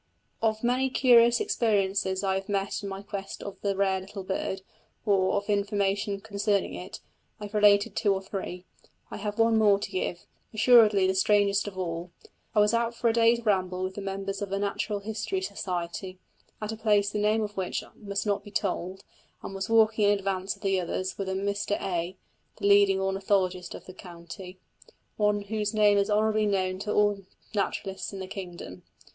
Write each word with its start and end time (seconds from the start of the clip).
Of 0.41 0.63
many 0.63 0.89
curious 0.89 1.39
experiences 1.39 2.23
I 2.23 2.33
have 2.33 2.49
met 2.49 2.81
in 2.81 2.89
my 2.89 3.03
quest 3.03 3.43
of 3.43 3.61
the 3.61 3.75
rare 3.75 3.99
little 4.01 4.23
bird, 4.23 4.63
or 5.05 5.35
of 5.35 5.47
information 5.47 6.21
concerning 6.21 6.73
it, 6.73 7.01
I 7.39 7.45
have 7.45 7.53
related 7.53 7.95
two 7.95 8.11
or 8.11 8.19
three: 8.23 8.65
I 9.11 9.17
have 9.17 9.37
one 9.37 9.59
more 9.59 9.77
to 9.77 9.91
give 9.91 10.25
assuredly 10.55 11.05
the 11.05 11.13
strangest 11.13 11.67
of 11.67 11.77
all. 11.77 12.09
I 12.55 12.59
was 12.59 12.73
out 12.73 12.95
for 12.95 13.09
a 13.09 13.13
day's 13.13 13.45
ramble 13.45 13.83
with 13.83 13.93
the 13.93 14.01
members 14.01 14.41
of 14.41 14.51
a 14.51 14.57
Natural 14.57 15.01
History 15.01 15.39
Society, 15.39 16.17
at 16.59 16.71
a 16.71 16.77
place 16.77 17.11
the 17.11 17.19
name 17.19 17.43
of 17.43 17.55
which 17.55 17.83
must 17.95 18.25
not 18.25 18.43
be 18.43 18.49
told, 18.49 19.03
and 19.43 19.53
was 19.53 19.69
walking 19.69 20.09
in 20.09 20.17
advance 20.17 20.55
of 20.55 20.63
the 20.63 20.79
others 20.81 21.15
with 21.19 21.29
a 21.29 21.33
Mr 21.33 21.79
A., 21.79 22.17
the 22.57 22.65
leading 22.67 22.99
ornithologist 22.99 23.75
of 23.75 23.85
the 23.85 23.93
county, 23.93 24.57
one 25.17 25.41
whose 25.41 25.75
name 25.75 25.99
is 25.99 26.09
honourably 26.09 26.47
known 26.47 26.79
to 26.79 26.91
all 26.91 27.23
naturalists 27.53 28.11
in 28.11 28.17
the 28.17 28.25
kingdom. 28.25 28.81